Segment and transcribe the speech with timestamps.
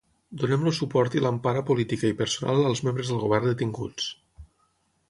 [0.43, 4.11] Donem el suport i l’empara política i personal als membres del govern detinguts.